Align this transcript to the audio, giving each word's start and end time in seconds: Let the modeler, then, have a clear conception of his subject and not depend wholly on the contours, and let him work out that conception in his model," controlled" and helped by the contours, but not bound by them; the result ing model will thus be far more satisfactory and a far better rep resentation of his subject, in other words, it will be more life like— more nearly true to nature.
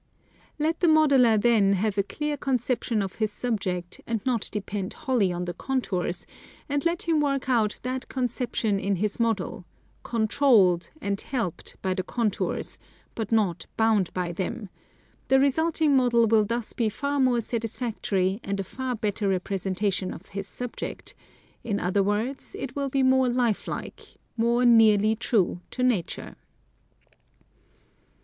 Let 0.57 0.79
the 0.79 0.87
modeler, 0.87 1.39
then, 1.39 1.73
have 1.73 1.95
a 1.95 2.01
clear 2.01 2.35
conception 2.35 3.03
of 3.03 3.17
his 3.21 3.31
subject 3.31 4.01
and 4.07 4.19
not 4.25 4.49
depend 4.51 4.93
wholly 4.93 5.31
on 5.31 5.45
the 5.45 5.53
contours, 5.53 6.25
and 6.67 6.83
let 6.85 7.03
him 7.03 7.19
work 7.21 7.47
out 7.47 7.77
that 7.83 8.07
conception 8.09 8.79
in 8.79 8.95
his 8.95 9.19
model," 9.19 9.63
controlled" 10.03 10.89
and 11.01 11.21
helped 11.21 11.75
by 11.83 11.93
the 11.93 12.01
contours, 12.01 12.79
but 13.13 13.31
not 13.31 13.67
bound 13.77 14.11
by 14.11 14.31
them; 14.31 14.69
the 15.27 15.39
result 15.39 15.79
ing 15.83 15.95
model 15.95 16.25
will 16.25 16.45
thus 16.45 16.73
be 16.73 16.89
far 16.89 17.19
more 17.19 17.39
satisfactory 17.39 18.39
and 18.43 18.59
a 18.59 18.63
far 18.63 18.95
better 18.95 19.29
rep 19.29 19.49
resentation 19.49 20.11
of 20.11 20.29
his 20.29 20.47
subject, 20.47 21.13
in 21.63 21.79
other 21.79 22.01
words, 22.01 22.55
it 22.57 22.75
will 22.75 22.89
be 22.89 23.03
more 23.03 23.29
life 23.29 23.67
like— 23.67 24.17
more 24.35 24.65
nearly 24.65 25.15
true 25.15 25.61
to 25.69 25.83
nature. 25.83 26.35